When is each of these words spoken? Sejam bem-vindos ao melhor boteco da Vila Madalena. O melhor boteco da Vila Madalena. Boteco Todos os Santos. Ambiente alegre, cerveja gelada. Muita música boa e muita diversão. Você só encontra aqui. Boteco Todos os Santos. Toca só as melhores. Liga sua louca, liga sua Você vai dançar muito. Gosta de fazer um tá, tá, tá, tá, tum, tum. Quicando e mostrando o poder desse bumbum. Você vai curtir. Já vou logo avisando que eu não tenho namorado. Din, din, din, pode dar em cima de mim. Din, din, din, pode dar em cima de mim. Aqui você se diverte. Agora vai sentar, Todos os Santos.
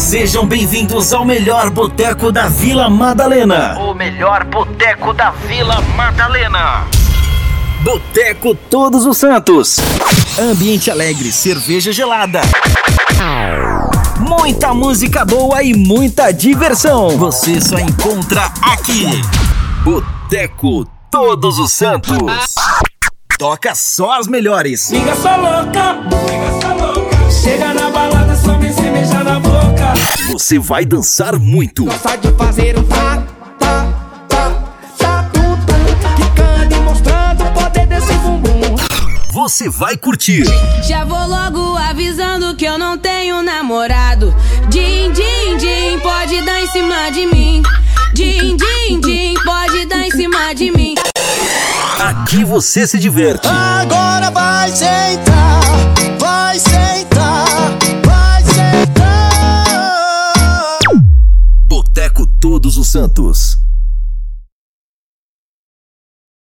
Sejam 0.00 0.46
bem-vindos 0.46 1.12
ao 1.12 1.26
melhor 1.26 1.68
boteco 1.68 2.32
da 2.32 2.48
Vila 2.48 2.88
Madalena. 2.88 3.78
O 3.78 3.92
melhor 3.92 4.44
boteco 4.44 5.12
da 5.12 5.30
Vila 5.30 5.78
Madalena. 5.94 6.86
Boteco 7.82 8.54
Todos 8.54 9.04
os 9.04 9.18
Santos. 9.18 9.76
Ambiente 10.38 10.90
alegre, 10.90 11.30
cerveja 11.30 11.92
gelada. 11.92 12.40
Muita 14.18 14.72
música 14.72 15.22
boa 15.26 15.62
e 15.62 15.74
muita 15.74 16.32
diversão. 16.32 17.10
Você 17.18 17.60
só 17.60 17.78
encontra 17.78 18.50
aqui. 18.62 19.06
Boteco 19.84 20.86
Todos 21.10 21.58
os 21.58 21.72
Santos. 21.72 22.54
Toca 23.38 23.74
só 23.74 24.18
as 24.18 24.26
melhores. 24.26 24.90
Liga 24.90 25.14
sua 25.14 25.36
louca, 25.36 25.92
liga 26.08 26.50
sua 26.52 26.59
Você 30.50 30.58
vai 30.58 30.84
dançar 30.84 31.38
muito. 31.38 31.84
Gosta 31.84 32.18
de 32.18 32.32
fazer 32.32 32.76
um 32.76 32.82
tá, 32.82 33.24
tá, 33.56 33.86
tá, 34.28 34.50
tá, 34.98 35.30
tum, 35.32 35.56
tum. 35.64 36.16
Quicando 36.16 36.74
e 36.74 36.80
mostrando 36.80 37.44
o 37.44 37.52
poder 37.52 37.86
desse 37.86 38.12
bumbum. 38.14 38.74
Você 39.32 39.68
vai 39.68 39.96
curtir. 39.96 40.42
Já 40.82 41.04
vou 41.04 41.24
logo 41.24 41.76
avisando 41.76 42.56
que 42.56 42.64
eu 42.64 42.76
não 42.76 42.98
tenho 42.98 43.44
namorado. 43.44 44.34
Din, 44.68 45.12
din, 45.12 45.56
din, 45.56 46.00
pode 46.02 46.42
dar 46.44 46.60
em 46.60 46.66
cima 46.66 47.10
de 47.10 47.26
mim. 47.26 47.62
Din, 48.12 48.56
din, 48.56 49.00
din, 49.00 49.34
pode 49.44 49.86
dar 49.86 50.04
em 50.04 50.10
cima 50.10 50.52
de 50.52 50.72
mim. 50.72 50.96
Aqui 52.00 52.42
você 52.42 52.88
se 52.88 52.98
diverte. 52.98 53.46
Agora 53.46 54.32
vai 54.32 54.68
sentar, 54.70 55.29
Todos 62.40 62.78
os 62.78 62.88
Santos. 62.88 63.58